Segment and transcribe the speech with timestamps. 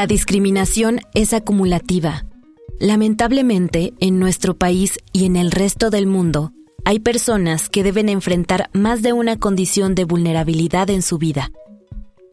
[0.00, 2.24] La discriminación es acumulativa.
[2.78, 6.52] Lamentablemente, en nuestro país y en el resto del mundo,
[6.86, 11.52] hay personas que deben enfrentar más de una condición de vulnerabilidad en su vida.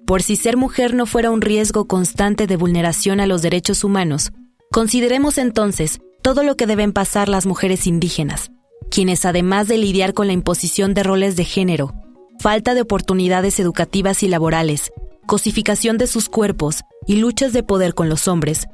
[0.06, 4.32] Por si ser mujer no fuera un riesgo constante de vulneración a los derechos humanos,
[4.72, 8.50] consideremos entonces todo lo que deben pasar las mujeres indígenas,
[8.90, 11.94] quienes además de lidiar con la imposición de roles de género,
[12.40, 14.90] falta de oportunidades educativas y laborales,
[15.28, 18.66] cosificación de sus cuerpos y luchas de poder con los hombres,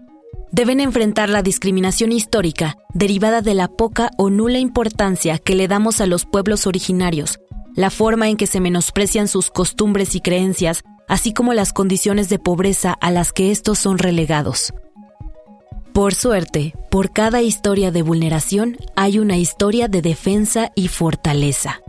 [0.54, 6.00] deben enfrentar la discriminación histórica derivada de la poca o nula importancia que le damos
[6.00, 7.40] a los pueblos originarios,
[7.76, 12.40] la forma en que se menosprecian sus costumbres y creencias, así como las condiciones de
[12.40, 14.74] pobreza a las que estos son relegados.
[15.94, 21.83] Por suerte, por cada historia de vulneración hay una historia de defensa y fortaleza.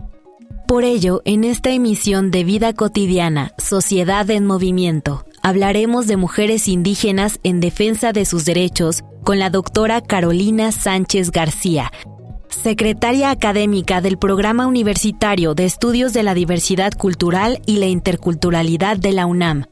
[0.67, 7.39] Por ello, en esta emisión de Vida Cotidiana, Sociedad en Movimiento, hablaremos de mujeres indígenas
[7.43, 11.91] en defensa de sus derechos con la doctora Carolina Sánchez García,
[12.49, 19.11] secretaria académica del Programa Universitario de Estudios de la Diversidad Cultural y la Interculturalidad de
[19.11, 19.65] la UNAM,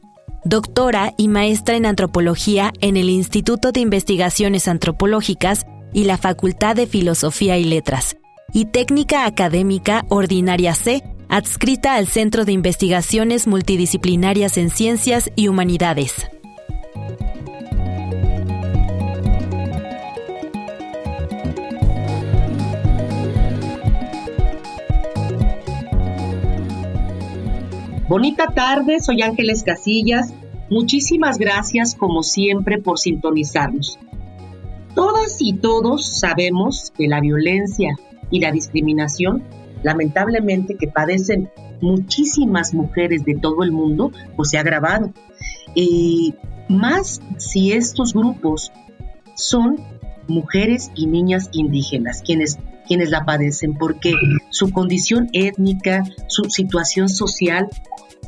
[0.44, 6.86] doctora y maestra en antropología en el Instituto de Investigaciones Antropológicas y la Facultad de
[6.86, 8.16] Filosofía y Letras
[8.54, 16.14] y técnica académica ordinaria C, adscrita al Centro de Investigaciones Multidisciplinarias en Ciencias y Humanidades.
[28.08, 30.32] Bonita tarde, soy Ángeles Casillas.
[30.70, 33.98] Muchísimas gracias como siempre por sintonizarnos.
[34.94, 37.96] Todas y todos sabemos que la violencia
[38.34, 39.44] y la discriminación,
[39.84, 41.50] lamentablemente que padecen
[41.80, 45.12] muchísimas mujeres de todo el mundo, pues se ha agravado.
[45.76, 46.34] Y
[46.68, 48.72] más si estos grupos
[49.36, 49.76] son
[50.26, 52.58] mujeres y niñas indígenas quienes
[52.88, 54.12] quienes la padecen porque
[54.50, 57.68] su condición étnica, su situación social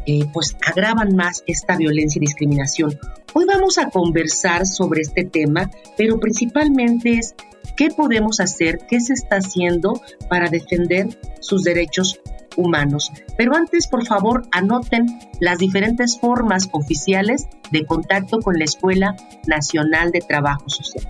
[0.06, 2.98] eh, pues agravan más esta violencia y discriminación.
[3.34, 7.34] Hoy vamos a conversar sobre este tema, pero principalmente es
[7.76, 12.20] qué podemos hacer, qué se está haciendo para defender sus derechos
[12.56, 13.12] humanos.
[13.36, 15.06] Pero antes, por favor, anoten
[15.40, 19.16] las diferentes formas oficiales de contacto con la Escuela
[19.46, 21.06] Nacional de Trabajo Social.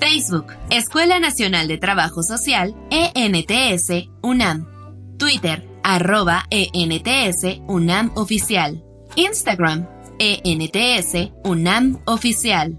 [0.00, 4.66] Facebook, Escuela Nacional de Trabajo Social, ENTS, UNAM.
[5.18, 8.82] Twitter, arroba ENTS, UNAM Oficial.
[9.16, 9.86] Instagram,
[10.18, 12.76] ENTS, UNAM Oficial.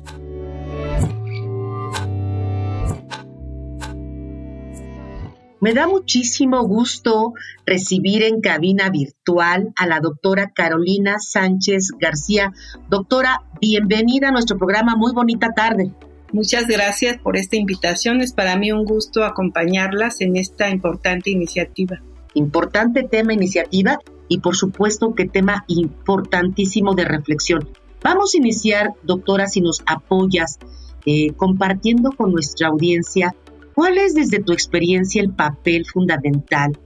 [5.62, 7.34] Me da muchísimo gusto
[7.66, 12.54] recibir en cabina virtual a la doctora Carolina Sánchez García.
[12.90, 14.96] Doctora, bienvenida a nuestro programa.
[14.96, 15.92] Muy bonita tarde.
[16.32, 18.22] Muchas gracias por esta invitación.
[18.22, 22.02] Es para mí un gusto acompañarlas en esta importante iniciativa.
[22.34, 27.70] Importante tema, iniciativa y por supuesto que tema importantísimo de reflexión.
[28.04, 30.60] Vamos a iniciar, doctora, si nos apoyas,
[31.06, 33.36] eh, compartiendo con nuestra audiencia
[33.74, 36.78] cuál es desde tu experiencia el papel fundamental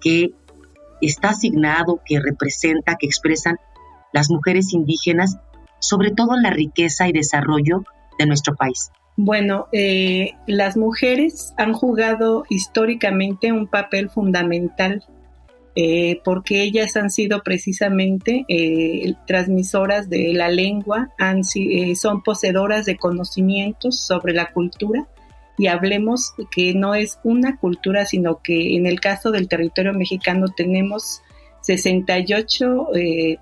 [0.00, 0.32] que
[1.00, 3.56] está asignado, que representa, que expresan
[4.12, 5.36] las mujeres indígenas,
[5.80, 7.84] sobre todo en la riqueza y desarrollo
[8.18, 8.90] de nuestro país?
[9.16, 15.04] Bueno, eh, las mujeres han jugado históricamente un papel fundamental
[15.76, 22.96] eh, porque ellas han sido precisamente eh, transmisoras de la lengua, han, son poseedoras de
[22.96, 25.06] conocimientos sobre la cultura
[25.58, 30.46] y hablemos que no es una cultura, sino que en el caso del territorio mexicano
[30.48, 31.22] tenemos
[31.62, 32.88] 68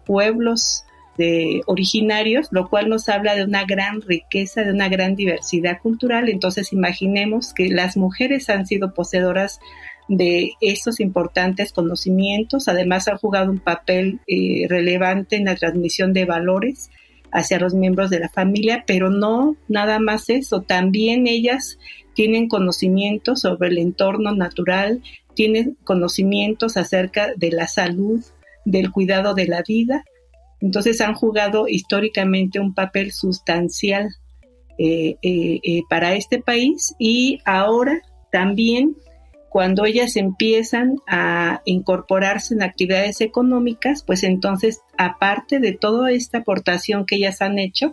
[0.04, 0.84] pueblos
[1.18, 6.28] de originarios, lo cual nos habla de una gran riqueza, de una gran diversidad cultural.
[6.28, 9.60] Entonces imaginemos que las mujeres han sido poseedoras
[10.08, 16.24] de estos importantes conocimientos, además han jugado un papel eh, relevante en la transmisión de
[16.24, 16.90] valores
[17.30, 21.78] hacia los miembros de la familia, pero no nada más eso, también ellas
[22.14, 25.02] tienen conocimientos sobre el entorno natural,
[25.34, 28.22] tienen conocimientos acerca de la salud,
[28.66, 30.04] del cuidado de la vida,
[30.62, 34.08] entonces han jugado históricamente un papel sustancial
[34.78, 36.94] eh, eh, eh, para este país.
[36.98, 38.00] Y ahora
[38.30, 38.96] también
[39.50, 47.04] cuando ellas empiezan a incorporarse en actividades económicas, pues entonces, aparte de toda esta aportación
[47.04, 47.92] que ellas han hecho,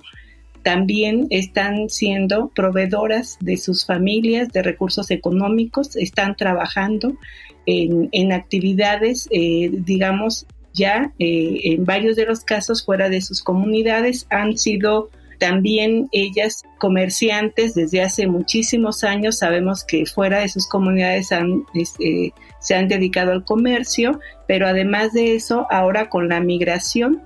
[0.64, 7.18] también están siendo proveedoras de sus familias de recursos económicos, están trabajando
[7.66, 15.10] en, actividades, digamos, ya en varios de los casos fuera de sus comunidades, han sido
[15.40, 21.30] también ellas, comerciantes desde hace muchísimos años, sabemos que fuera de sus comunidades
[21.74, 27.24] este, se han dedicado al comercio, pero además de eso, ahora con la migración,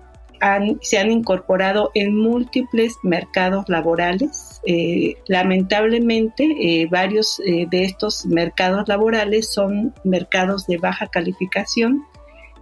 [0.81, 4.59] se han incorporado en múltiples mercados laborales.
[4.65, 12.03] Eh, lamentablemente, eh, varios eh, de estos mercados laborales son mercados de baja calificación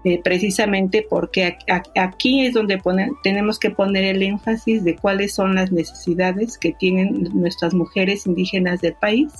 [0.03, 1.57] eh, precisamente porque
[1.95, 2.81] aquí es donde
[3.23, 8.81] tenemos que poner el énfasis de cuáles son las necesidades que tienen nuestras mujeres indígenas
[8.81, 9.31] del país,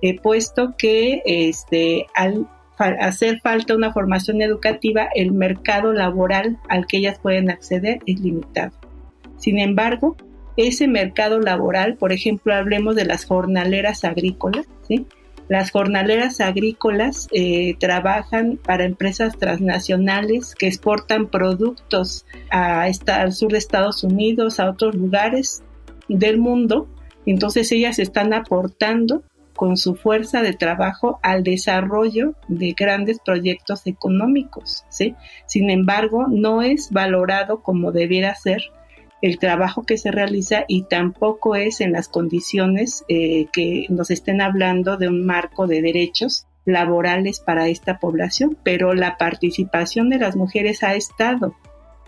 [0.00, 6.96] eh, puesto que este, al hacer falta una formación educativa, el mercado laboral al que
[6.96, 8.72] ellas pueden acceder es limitado.
[9.36, 10.16] Sin embargo,
[10.56, 15.06] ese mercado laboral, por ejemplo, hablemos de las jornaleras agrícolas, ¿sí?
[15.52, 23.58] Las jornaleras agrícolas eh, trabajan para empresas transnacionales que exportan productos a al sur de
[23.58, 25.62] Estados Unidos, a otros lugares
[26.08, 26.88] del mundo.
[27.26, 34.86] Entonces ellas están aportando con su fuerza de trabajo al desarrollo de grandes proyectos económicos.
[34.88, 35.16] ¿sí?
[35.44, 38.62] Sin embargo, no es valorado como debiera ser
[39.22, 44.40] el trabajo que se realiza y tampoco es en las condiciones eh, que nos estén
[44.40, 50.36] hablando de un marco de derechos laborales para esta población, pero la participación de las
[50.36, 51.54] mujeres ha estado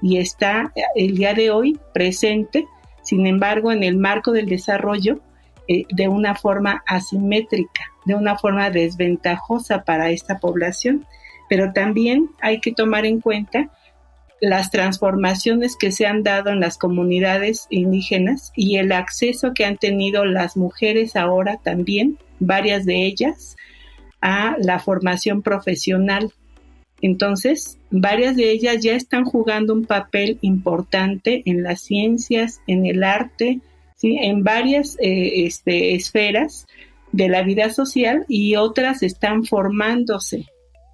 [0.02, 2.66] y está el día de hoy presente,
[3.02, 5.20] sin embargo, en el marco del desarrollo
[5.68, 11.06] eh, de una forma asimétrica, de una forma desventajosa para esta población.
[11.48, 13.70] Pero también hay que tomar en cuenta
[14.44, 19.78] las transformaciones que se han dado en las comunidades indígenas y el acceso que han
[19.78, 23.56] tenido las mujeres ahora también, varias de ellas,
[24.20, 26.30] a la formación profesional.
[27.00, 33.02] Entonces, varias de ellas ya están jugando un papel importante en las ciencias, en el
[33.02, 33.60] arte,
[34.02, 36.66] en varias eh, este, esferas
[37.12, 40.44] de la vida social y otras están formándose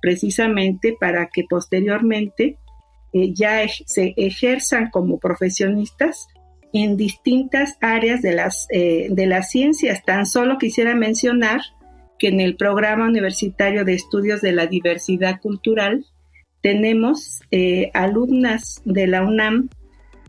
[0.00, 2.56] precisamente para que posteriormente
[3.12, 6.28] eh, ya se ejerzan como profesionistas
[6.72, 10.04] en distintas áreas de las, eh, de las ciencias.
[10.04, 11.60] Tan solo quisiera mencionar
[12.18, 16.04] que en el programa universitario de estudios de la diversidad cultural
[16.60, 19.70] tenemos eh, alumnas de la UNAM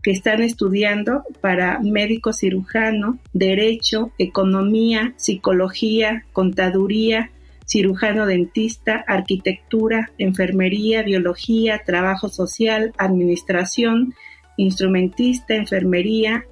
[0.02, 7.30] que están estudiando para médico cirujano, derecho, economía, psicología, contaduría,
[7.72, 14.14] cirujano dentista, arquitectura, enfermería, biología, trabajo social, administración,
[14.58, 16.44] instrumentista, enfermería,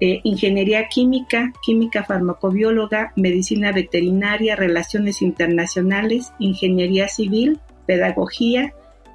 [0.00, 8.74] eh, ingeniería química, química farmacobióloga, medicina veterinaria, relaciones internacionales, ingeniería civil, pedagogía,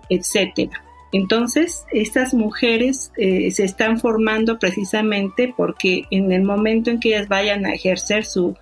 [0.10, 0.82] etcétera.
[1.12, 7.28] Entonces, estas mujeres eh, se están formando precisamente porque en el momento en que ellas
[7.28, 8.56] vayan a ejercer su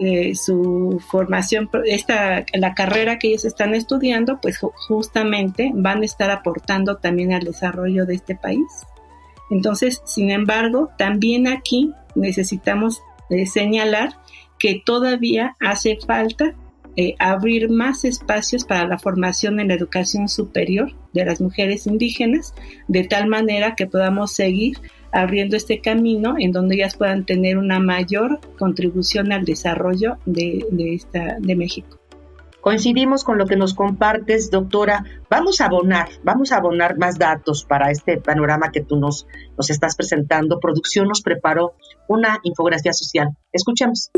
[0.00, 6.30] eh, su formación, esta, la carrera que ellos están estudiando, pues justamente van a estar
[6.30, 8.66] aportando también al desarrollo de este país.
[9.50, 14.10] Entonces, sin embargo, también aquí necesitamos eh, señalar
[14.58, 16.54] que todavía hace falta
[16.96, 22.54] eh, abrir más espacios para la formación en la educación superior de las mujeres indígenas,
[22.88, 24.78] de tal manera que podamos seguir
[25.12, 31.36] abriendo este camino en donde ellas puedan tener una mayor contribución al desarrollo de, esta,
[31.38, 31.98] de México.
[32.60, 35.04] Coincidimos con lo que nos compartes, doctora.
[35.30, 39.70] Vamos a abonar, vamos a abonar más datos para este panorama que tú nos, nos
[39.70, 40.58] estás presentando.
[40.60, 41.74] Producción nos preparó
[42.08, 43.30] una infografía social.
[43.52, 44.10] Escuchemos.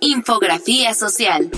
[0.00, 1.50] Infografía social.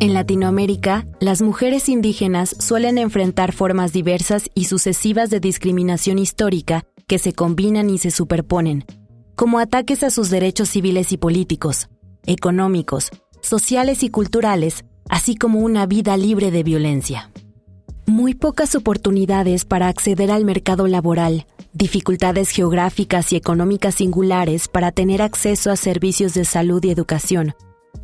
[0.00, 7.18] En Latinoamérica, las mujeres indígenas suelen enfrentar formas diversas y sucesivas de discriminación histórica que
[7.18, 8.84] se combinan y se superponen,
[9.34, 11.88] como ataques a sus derechos civiles y políticos,
[12.26, 13.10] económicos,
[13.42, 17.32] sociales y culturales, así como una vida libre de violencia.
[18.06, 25.22] Muy pocas oportunidades para acceder al mercado laboral, dificultades geográficas y económicas singulares para tener
[25.22, 27.54] acceso a servicios de salud y educación,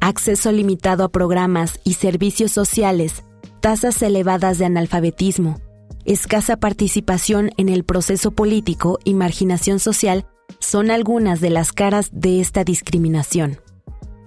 [0.09, 3.25] acceso limitado a programas y servicios sociales,
[3.61, 5.61] tasas elevadas de analfabetismo,
[6.05, 10.27] escasa participación en el proceso político y marginación social
[10.59, 13.61] son algunas de las caras de esta discriminación.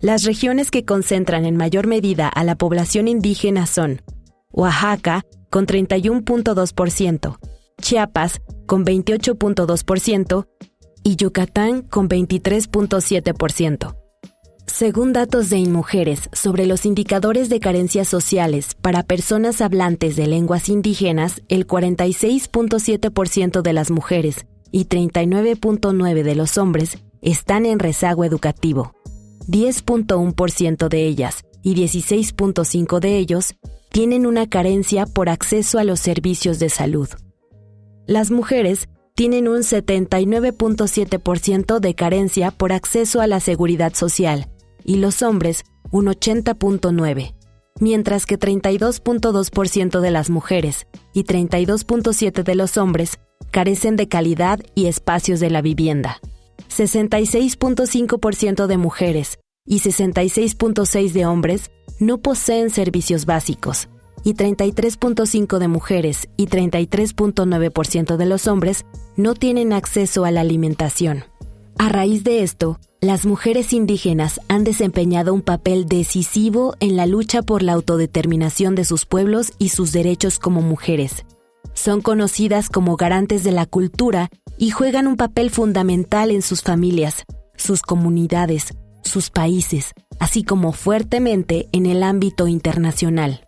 [0.00, 4.02] Las regiones que concentran en mayor medida a la población indígena son
[4.50, 7.38] Oaxaca, con 31.2%,
[7.80, 10.46] Chiapas, con 28.2%,
[11.02, 14.03] y Yucatán con 23.7%.
[14.66, 20.70] Según datos de InMujeres sobre los indicadores de carencias sociales para personas hablantes de lenguas
[20.70, 28.92] indígenas, el 46.7% de las mujeres y 39.9% de los hombres están en rezago educativo.
[29.46, 33.54] 10.1% de ellas y 16.5% de ellos
[33.90, 37.08] tienen una carencia por acceso a los servicios de salud.
[38.06, 44.48] Las mujeres tienen un 79.7% de carencia por acceso a la seguridad social
[44.84, 47.34] y los hombres un 80.9%,
[47.80, 53.18] mientras que 32.2% de las mujeres y 32.7% de los hombres
[53.50, 56.20] carecen de calidad y espacios de la vivienda.
[56.68, 63.88] 66.5% de mujeres y 66.6% de hombres no poseen servicios básicos,
[64.24, 68.84] y 33.5% de mujeres y 33.9% de los hombres
[69.16, 71.24] no tienen acceso a la alimentación.
[71.78, 77.42] A raíz de esto, las mujeres indígenas han desempeñado un papel decisivo en la lucha
[77.42, 81.24] por la autodeterminación de sus pueblos y sus derechos como mujeres.
[81.74, 87.24] Son conocidas como garantes de la cultura y juegan un papel fundamental en sus familias,
[87.56, 93.46] sus comunidades, sus países, así como fuertemente en el ámbito internacional.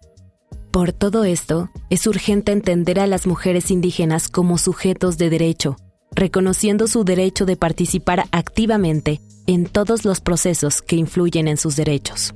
[0.72, 5.76] Por todo esto, es urgente entender a las mujeres indígenas como sujetos de derecho,
[6.10, 12.34] reconociendo su derecho de participar activamente en todos los procesos que influyen en sus derechos.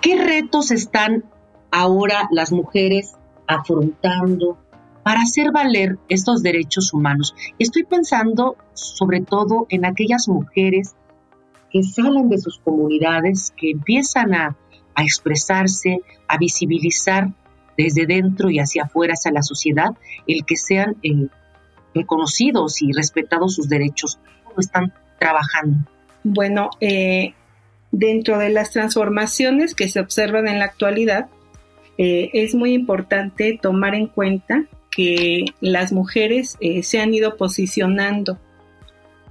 [0.00, 1.24] ¿Qué retos están
[1.70, 3.14] ahora las mujeres
[3.48, 4.56] afrontando
[5.02, 7.34] para hacer valer estos derechos humanos?
[7.58, 10.94] Estoy pensando sobre todo en aquellas mujeres
[11.72, 14.56] que salen de sus comunidades, que empiezan a,
[14.98, 17.34] expresarse, a visibilizar
[17.76, 19.90] desde dentro y hacia afuera, hacia la sociedad,
[20.26, 21.28] el que sean eh,
[21.96, 24.18] reconocidos y respetados sus derechos.
[24.44, 25.78] ¿Cómo están trabajando?
[26.22, 27.34] Bueno, eh,
[27.90, 31.28] dentro de las transformaciones que se observan en la actualidad,
[31.98, 38.38] eh, es muy importante tomar en cuenta que las mujeres se han ido posicionando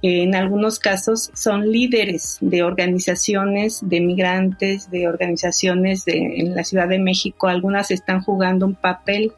[0.02, 6.88] en algunos casos son líderes de organizaciones de migrantes, de organizaciones de, en la Ciudad
[6.88, 7.48] de México.
[7.48, 9.32] Algunas están jugando un papel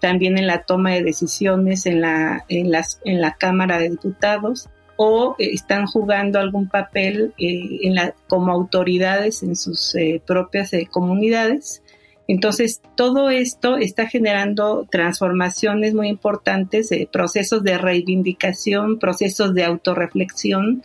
[0.00, 4.68] también en la toma de decisiones en la, en las, en la Cámara de Diputados
[5.02, 10.86] o están jugando algún papel eh, en la, como autoridades en sus eh, propias eh,
[10.90, 11.82] comunidades.
[12.28, 20.82] Entonces, todo esto está generando transformaciones muy importantes, procesos de reivindicación, procesos de autorreflexión,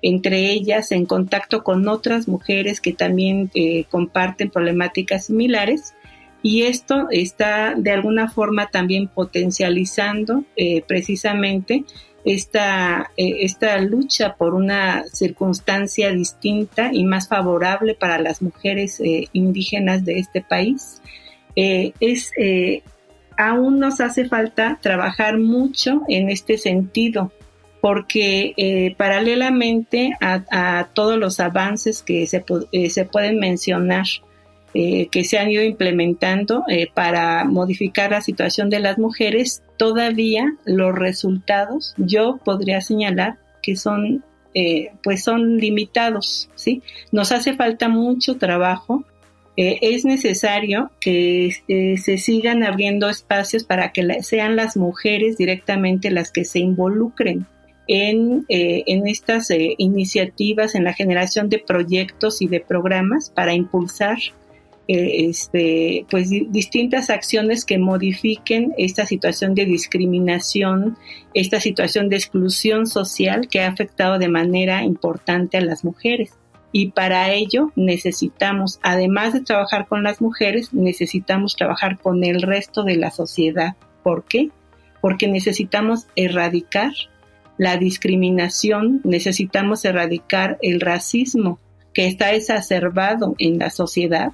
[0.00, 3.50] entre ellas en contacto con otras mujeres que también
[3.90, 5.92] comparten problemáticas similares.
[6.46, 11.82] Y esto está de alguna forma también potencializando eh, precisamente
[12.24, 19.26] esta, eh, esta lucha por una circunstancia distinta y más favorable para las mujeres eh,
[19.32, 21.02] indígenas de este país.
[21.56, 22.30] Es,
[23.36, 27.32] aún nos hace falta trabajar mucho en este sentido,
[27.80, 32.44] porque paralelamente a, todos los avances que se,
[32.90, 34.06] se pueden mencionar
[34.74, 40.44] eh, que se han ido implementando eh, para modificar la situación de las mujeres, todavía
[40.64, 44.22] los resultados yo podría señalar que son
[44.58, 46.80] eh, pues son limitados, ¿sí?
[47.12, 49.04] Nos hace falta mucho trabajo.
[49.58, 56.10] Eh, es necesario que eh, se sigan abriendo espacios para que sean las mujeres directamente
[56.10, 57.44] las que se involucren
[57.86, 64.16] en, en estas iniciativas, en la generación de proyectos y de programas para impulsar
[64.88, 70.96] eh, este, pues distintas acciones que modifiquen esta situación de discriminación,
[71.34, 76.34] esta situación de exclusión social que ha afectado de manera importante a las mujeres.
[76.70, 82.84] Y para ello necesitamos, además de trabajar con las mujeres, necesitamos trabajar con el resto
[82.84, 83.74] de la sociedad.
[84.04, 84.50] ¿Por qué?
[85.00, 86.92] Porque necesitamos erradicar
[87.58, 91.58] la discriminación, necesitamos erradicar el racismo
[91.92, 94.32] que está exacerbado en la sociedad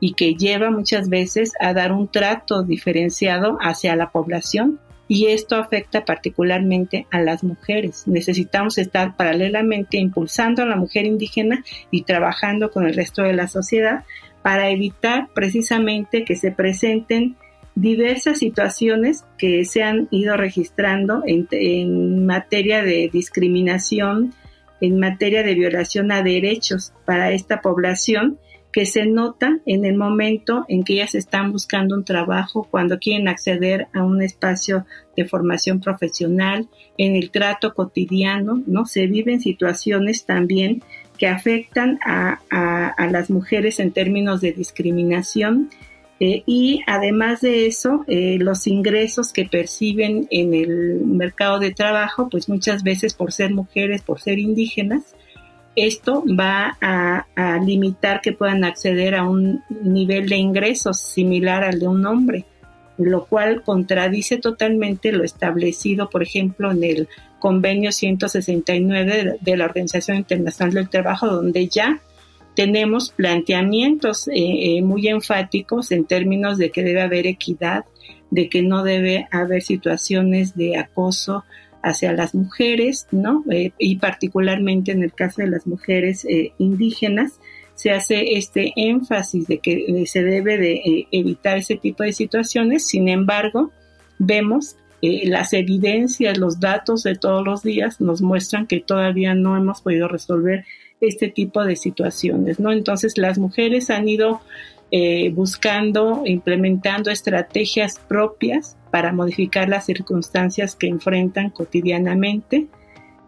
[0.00, 5.56] y que lleva muchas veces a dar un trato diferenciado hacia la población y esto
[5.56, 8.06] afecta particularmente a las mujeres.
[8.06, 13.48] Necesitamos estar paralelamente impulsando a la mujer indígena y trabajando con el resto de la
[13.48, 14.04] sociedad
[14.42, 17.36] para evitar precisamente que se presenten
[17.74, 24.32] diversas situaciones que se han ido registrando en, materia de discriminación,
[24.80, 28.38] en materia de violación a derechos para esta población
[28.74, 33.28] que se nota en el momento en que ellas están buscando un trabajo, cuando quieren
[33.28, 34.84] acceder a un espacio
[35.16, 38.84] de formación profesional, en el trato cotidiano, ¿no?
[38.84, 40.82] Se viven situaciones también
[41.16, 42.40] que afectan a,
[43.12, 45.70] las mujeres en términos de discriminación
[46.18, 52.28] eh, y además de eso, eh, los ingresos que perciben en el mercado de trabajo,
[52.28, 55.14] pues muchas veces por ser mujeres, por ser indígenas,
[55.76, 57.26] esto va a,
[57.64, 62.44] limitar que puedan acceder a un nivel de ingresos similar al de un hombre,
[62.98, 70.18] lo cual contradice totalmente lo establecido, por ejemplo, en el convenio 169 de la Organización
[70.18, 72.00] Internacional del Trabajo, donde ya
[72.54, 74.34] tenemos planteamientos eh,
[74.76, 77.84] eh, muy enfáticos en términos de que debe haber equidad,
[78.30, 81.44] de que no debe haber situaciones de acoso,
[81.84, 83.44] hacia las mujeres, ¿no?
[83.50, 87.38] Eh, y particularmente en el caso de las mujeres eh, indígenas,
[87.74, 92.86] se hace este énfasis de que eh, se debe de evitar ese tipo de situaciones.
[92.86, 93.70] Sin embargo,
[94.18, 99.82] vemos las evidencias, los datos de todos los días nos muestran que todavía no hemos
[99.82, 100.64] podido resolver
[100.98, 102.72] este tipo de situaciones, ¿no?
[102.72, 104.40] Entonces las mujeres han ido
[104.90, 112.68] eh, buscando, implementando estrategias propias para modificar las circunstancias que enfrentan cotidianamente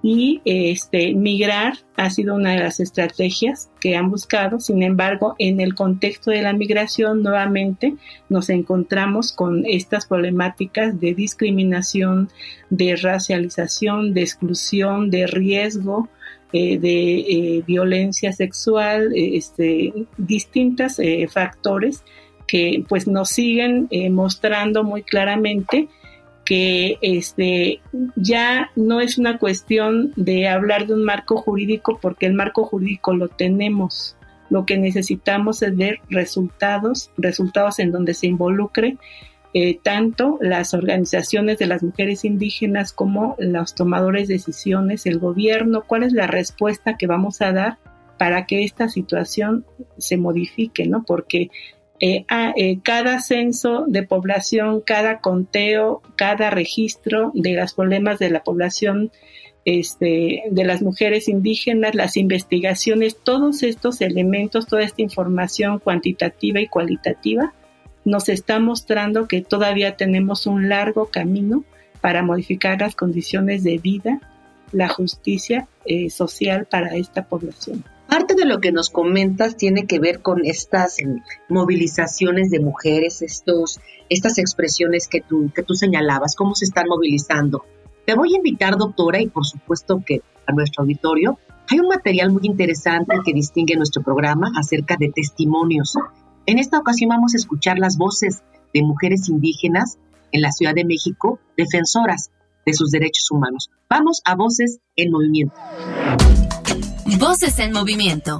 [0.01, 4.61] y este migrar ha sido una de las estrategias que han buscado.
[4.61, 7.97] Sin embargo, en el contexto de la migración nuevamente
[8.29, 12.29] nos encontramos con estas problemáticas de discriminación,
[12.71, 16.09] de racialización, de exclusión, de riesgo,
[16.53, 22.05] eh, de eh, violencia sexual, eh, este, distintos factores
[22.47, 25.89] que pues nos siguen mostrando muy claramente
[26.47, 27.81] que este
[28.15, 33.15] ya no es una cuestión de hablar de un marco jurídico porque el marco jurídico
[33.15, 34.17] lo tenemos.
[34.49, 38.97] Lo que necesitamos es ver resultados, resultados en donde se involucre
[39.55, 45.83] eh, tanto las organizaciones de las mujeres indígenas como los tomadores de decisiones, el gobierno,
[45.85, 47.79] cuál es la respuesta que vamos a dar
[48.19, 49.65] para que esta situación
[49.99, 51.05] se modifique, ¿no?
[51.05, 51.51] Porque
[52.01, 52.25] eh,
[52.57, 59.11] eh, cada censo de población, cada conteo, cada registro de los problemas de la población
[59.65, 66.69] este, de las mujeres indígenas, las investigaciones, todos estos elementos, toda esta información cuantitativa y
[66.69, 67.53] cualitativa
[68.05, 71.65] nos está mostrando que todavía tenemos un largo camino
[72.01, 74.21] para modificar las condiciones de vida,
[74.71, 77.85] la justicia eh, social para esta población.
[78.09, 80.97] Parte de lo que nos comentas tiene que ver con estas
[81.49, 87.65] movilizaciones de mujeres, estos, estas expresiones que tú, que tú señalabas, cómo se están movilizando.
[88.07, 91.39] Te voy a invitar, doctora, y por supuesto que a nuestro auditorio,
[91.69, 95.95] hay un material muy interesante que distingue nuestro programa acerca de testimonios
[96.47, 99.99] en esta ocasión vamos a escuchar las voces de mujeres indígenas
[100.31, 102.31] en la Ciudad de México, defensoras
[102.65, 103.69] de sus derechos humanos.
[103.91, 105.57] Vamos a Voces en Movimiento.
[107.19, 108.39] Voces en Movimiento.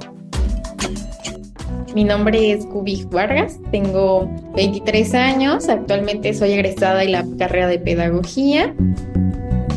[1.95, 7.79] Mi nombre es Kubi Vargas, tengo 23 años, actualmente soy egresada de la carrera de
[7.79, 8.75] pedagogía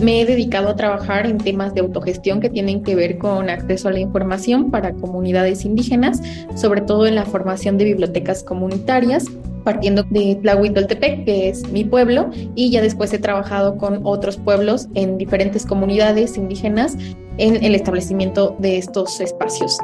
[0.01, 3.89] me he dedicado a trabajar en temas de autogestión que tienen que ver con acceso
[3.89, 6.23] a la información para comunidades indígenas,
[6.57, 9.27] sobre todo en la formación de bibliotecas comunitarias
[9.65, 14.89] partiendo de Tlahuitoltepec, que es mi pueblo, y ya después he trabajado con otros pueblos
[14.95, 16.97] en diferentes comunidades indígenas
[17.39, 19.79] en el establecimiento de estos espacios.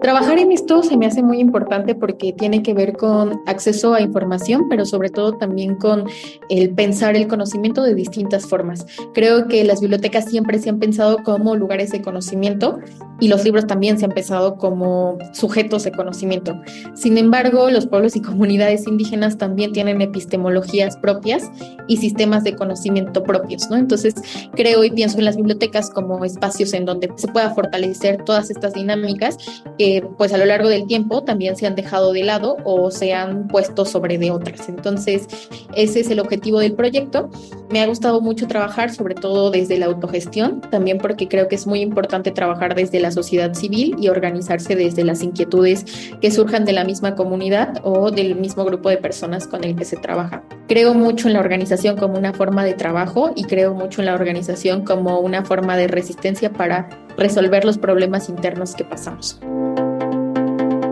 [0.00, 4.00] Trabajar en esto se me hace muy importante porque tiene que ver con acceso a
[4.00, 6.04] información, pero sobre todo también con
[6.48, 8.86] el pensar el conocimiento de distintas formas.
[9.12, 12.78] Creo que las bibliotecas siempre se han pensado como lugares de conocimiento
[13.20, 16.60] y los libros también se han pensado como sujetos de conocimiento.
[16.94, 21.50] Sin embargo, los pueblos y comunidades indígenas también tienen epistemologías propias
[21.86, 23.76] y sistemas de conocimiento propios, ¿no?
[23.76, 24.14] Entonces,
[24.54, 28.74] creo y pienso en las bibliotecas como espacios en donde se pueda fortalecer todas estas
[28.74, 29.36] dinámicas
[29.78, 33.14] que pues a lo largo del tiempo también se han dejado de lado o se
[33.14, 34.68] han puesto sobre de otras.
[34.68, 35.26] Entonces,
[35.74, 37.30] ese es el objetivo del proyecto.
[37.70, 41.66] Me ha gustado mucho trabajar, sobre todo desde la autogestión, también porque creo que es
[41.66, 45.84] muy importante trabajar desde la sociedad civil y organizarse desde las inquietudes
[46.20, 49.84] que surjan de la misma comunidad o del mismo grupo de personas con el que
[49.84, 50.42] se trabaja.
[50.68, 54.14] Creo mucho en la organización como una forma de trabajo y creo mucho en la
[54.14, 59.40] organización como una forma de resistencia para resolver los problemas internos que pasamos.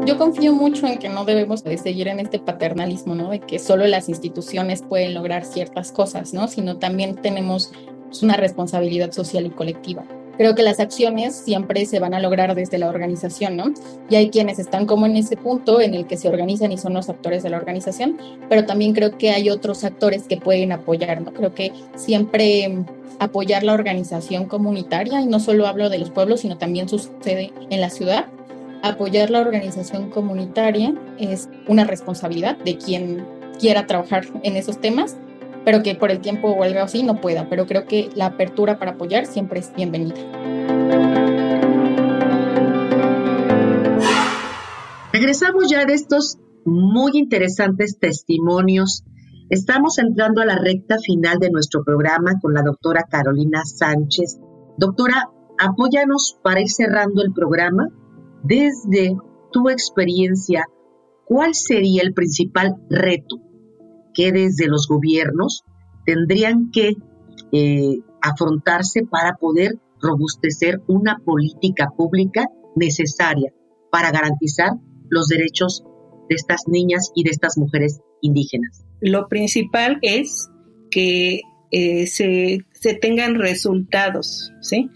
[0.06, 3.30] Yo confío mucho en que no debemos de seguir en este paternalismo, ¿no?
[3.30, 6.46] De que solo las instituciones pueden lograr ciertas cosas, ¿no?
[6.46, 7.72] Sino también tenemos
[8.06, 10.04] pues, una responsabilidad social y colectiva.
[10.36, 13.72] Creo que las acciones siempre se van a lograr desde la organización, ¿no?
[14.10, 16.94] Y hay quienes están como en ese punto en el que se organizan y son
[16.94, 18.18] los actores de la organización,
[18.48, 21.32] pero también creo que hay otros actores que pueden apoyar, ¿no?
[21.32, 22.84] Creo que siempre
[23.18, 27.80] apoyar la organización comunitaria, y no solo hablo de los pueblos, sino también sucede en
[27.80, 28.26] la ciudad,
[28.82, 33.26] apoyar la organización comunitaria es una responsabilidad de quien
[33.58, 35.16] quiera trabajar en esos temas,
[35.66, 37.48] pero que por el tiempo o algo así no pueda.
[37.50, 40.14] Pero creo que la apertura para apoyar siempre es bienvenida.
[45.12, 49.02] Regresamos ya de estos muy interesantes testimonios.
[49.50, 54.38] Estamos entrando a la recta final de nuestro programa con la doctora Carolina Sánchez.
[54.78, 57.88] Doctora, apóyanos para ir cerrando el programa
[58.44, 59.16] desde
[59.50, 60.66] tu experiencia,
[61.24, 63.45] ¿cuál sería el principal reto
[64.16, 65.62] que desde los gobiernos
[66.06, 66.94] tendrían que
[67.52, 73.52] eh, afrontarse para poder robustecer una política pública necesaria
[73.90, 74.72] para garantizar
[75.10, 75.84] los derechos
[76.28, 78.84] de estas niñas y de estas mujeres indígenas?
[79.00, 80.48] Lo principal es
[80.90, 84.90] que eh, se, se tengan resultados, ¿sí?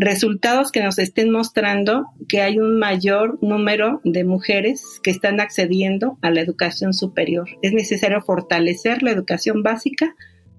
[0.00, 6.18] Resultados que nos estén mostrando que hay un mayor número de mujeres que están accediendo
[6.22, 7.48] a la educación superior.
[7.62, 10.14] Es necesario fortalecer la educación básica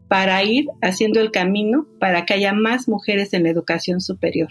[0.09, 4.49] para ir haciendo el camino para que haya más mujeres en la educación superior.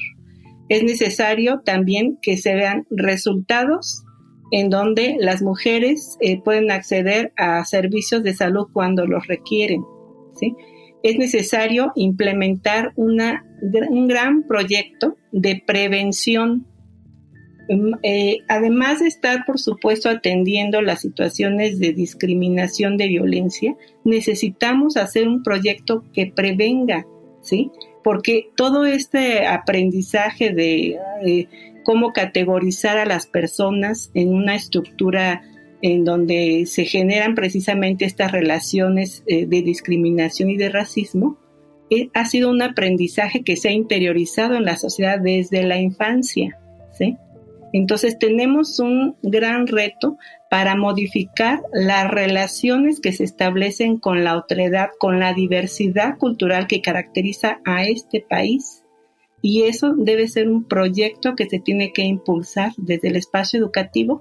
[0.70, 4.04] Es necesario también que se vean resultados
[4.52, 9.82] en donde las mujeres eh, pueden acceder a servicios de salud cuando los requieren.
[10.34, 10.54] ¿sí?
[11.02, 16.66] es necesario implementar una, un gran proyecto de prevención.
[17.68, 24.96] Mm, eh, además de estar, por supuesto, atendiendo las situaciones de discriminación, de violencia, necesitamos
[24.96, 27.06] hacer un proyecto que prevenga,
[27.42, 27.70] ¿sí?
[28.02, 31.48] Porque todo este aprendizaje de eh,
[31.84, 35.42] cómo categorizar a las personas en una estructura
[35.82, 41.38] en donde se generan precisamente estas relaciones eh, de discriminación y de racismo,
[42.14, 46.58] ha sido un aprendizaje que se ha interiorizado en la sociedad desde la infancia.
[46.96, 47.16] ¿sí?
[47.72, 50.18] Entonces tenemos un gran reto
[50.50, 56.80] para modificar las relaciones que se establecen con la otredad, con la diversidad cultural que
[56.80, 58.84] caracteriza a este país.
[59.42, 64.20] Y eso debe ser un proyecto que se tiene que impulsar desde el espacio educativo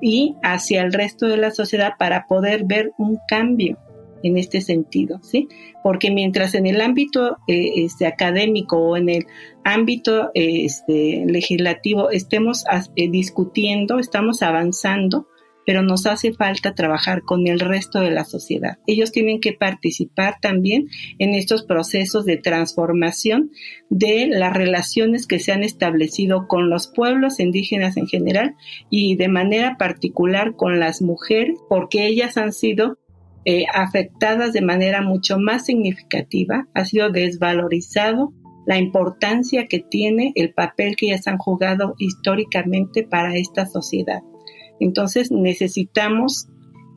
[0.00, 3.78] y hacia el resto de la sociedad para poder ver un cambio
[4.22, 5.48] en este sentido, ¿sí?
[5.82, 9.26] Porque mientras en el ámbito eh, este, académico o en el
[9.64, 12.64] ámbito este, legislativo estemos
[12.96, 15.26] eh, discutiendo, estamos avanzando,
[15.66, 18.78] pero nos hace falta trabajar con el resto de la sociedad.
[18.86, 23.50] Ellos tienen que participar también en estos procesos de transformación
[23.88, 28.56] de las relaciones que se han establecido con los pueblos indígenas en general
[28.90, 32.98] y de manera particular con las mujeres, porque ellas han sido
[33.44, 38.32] eh, afectadas de manera mucho más significativa, ha sido desvalorizado
[38.66, 44.22] la importancia que tiene el papel que ellas han jugado históricamente para esta sociedad.
[44.78, 46.48] Entonces necesitamos,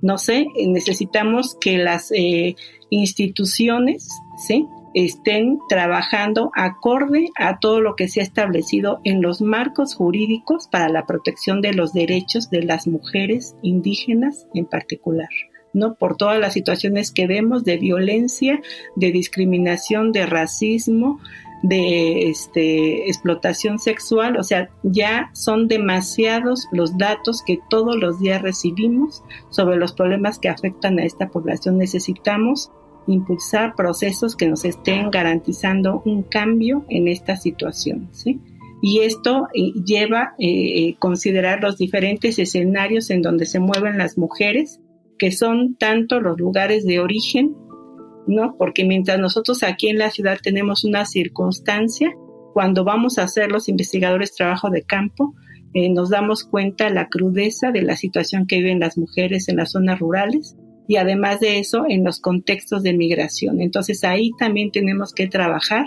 [0.02, 2.56] no sé, necesitamos que las eh,
[2.90, 4.08] instituciones,
[4.48, 4.66] ¿sí?
[4.96, 10.88] estén trabajando acorde a todo lo que se ha establecido en los marcos jurídicos para
[10.88, 15.28] la protección de los derechos de las mujeres indígenas en particular.
[15.76, 15.96] ¿No?
[15.96, 18.62] Por todas las situaciones que vemos de violencia,
[18.96, 21.20] de discriminación, de racismo,
[21.62, 28.42] de este, explotación sexual, o sea, ya son demasiados los datos que todos los días
[28.42, 31.78] recibimos sobre los problemas que afectan a esta población.
[31.78, 32.72] Necesitamos
[33.08, 38.10] impulsar procesos que nos estén garantizando un cambio en esta situación.
[38.12, 38.40] ¿sí?
[38.82, 43.98] Y esto eh, lleva a eh, eh, considerar los diferentes escenarios en donde se mueven
[43.98, 44.80] las mujeres,
[45.18, 47.56] que son tanto los lugares de origen,
[48.28, 48.56] ¿no?
[48.58, 52.14] Porque mientras nosotros aquí en la ciudad tenemos una circunstancia,
[52.54, 55.34] cuando vamos a hacer los investigadores trabajo de campo,
[55.74, 60.00] nos damos cuenta la crudeza de la situación que viven las mujeres en las zonas
[60.00, 60.56] rurales
[60.88, 63.60] y además de eso en los contextos de migración.
[63.60, 65.86] Entonces ahí también tenemos que trabajar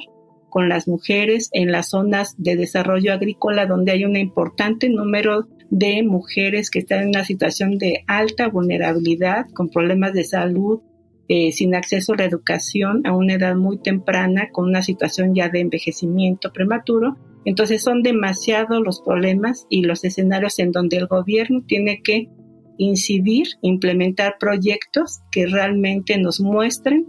[0.50, 6.02] con las mujeres en las zonas de desarrollo agrícola donde hay un importante número de
[6.02, 10.80] mujeres que están en una situación de alta vulnerabilidad, con problemas de salud,
[11.28, 15.50] eh, sin acceso a la educación a una edad muy temprana, con una situación ya
[15.50, 17.16] de envejecimiento prematuro.
[17.44, 22.28] Entonces son demasiados los problemas y los escenarios en donde el gobierno tiene que
[22.78, 27.08] incidir, implementar proyectos que realmente nos muestren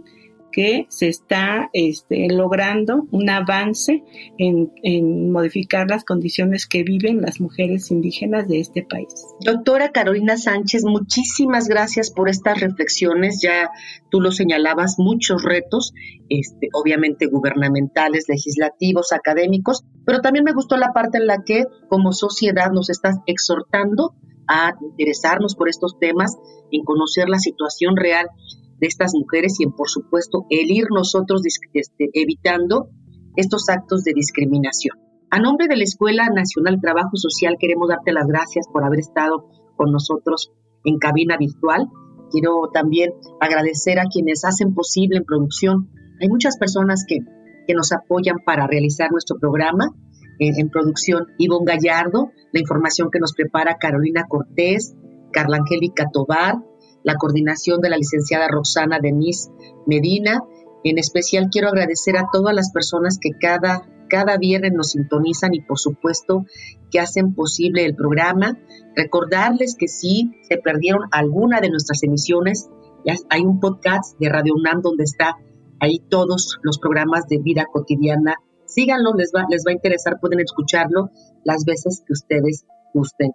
[0.52, 4.02] que se está este, logrando un avance
[4.38, 9.26] en, modificar las condiciones que viven las mujeres indígenas de este país.
[9.40, 13.40] Doctora Carolina Sánchez, muchísimas gracias por estas reflexiones.
[13.42, 13.70] Ya
[14.10, 15.92] tú lo señalabas, muchos retos,
[16.28, 22.12] este, obviamente gubernamentales, legislativos, académicos, pero también me gustó la parte en la que como
[22.12, 24.14] sociedad nos estás exhortando
[24.48, 26.36] a interesarnos por estos temas,
[26.72, 28.26] en conocer la situación real
[28.80, 31.42] de estas mujeres y en, por supuesto, el ir nosotros
[31.74, 32.88] este, evitando
[33.36, 34.98] estos actos de discriminación.
[35.30, 39.46] A nombre de la Escuela Nacional Trabajo Social queremos darte las gracias por haber estado
[39.76, 40.50] con nosotros
[40.84, 41.88] en cabina virtual.
[42.32, 45.90] Quiero también agradecer a quienes hacen posible en producción.
[46.20, 47.18] Hay muchas personas que,
[47.66, 49.90] que nos apoyan para realizar nuestro programa
[50.40, 54.94] en, producción Ivonne Gallardo, la información que nos prepara Carolina Cortés,
[55.32, 56.56] Carla Angélica Tobar,
[57.02, 59.50] la coordinación de la licenciada Roxana Denise
[59.86, 60.42] Medina.
[60.84, 65.60] En especial quiero agradecer a todas las personas que cada, cada viernes nos sintonizan y
[65.60, 66.44] por supuesto
[66.90, 68.58] que hacen posible el programa.
[68.96, 72.68] Recordarles que si se perdieron alguna de nuestras emisiones,
[73.28, 75.36] hay un podcast de Radio UNAM donde está
[75.80, 78.36] ahí todos los programas de vida cotidiana
[78.70, 81.10] síganlo, les va, les va a interesar, pueden escucharlo
[81.44, 83.32] las veces que ustedes gusten.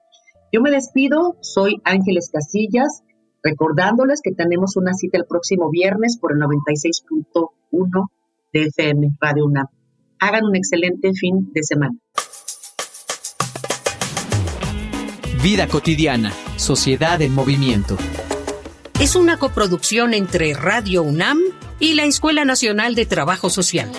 [0.52, 3.04] Yo me despido, soy Ángeles Casillas,
[3.46, 8.10] recordándoles que tenemos una cita el próximo viernes por el 96.1
[8.52, 9.68] de FM Radio UNAM.
[10.20, 11.96] Hagan un excelente fin de semana.
[15.44, 17.98] Vida cotidiana, sociedad en movimiento.
[19.00, 21.38] Es una coproducción entre Radio UNAM
[21.80, 23.92] y la Escuela Nacional de Trabajo Social.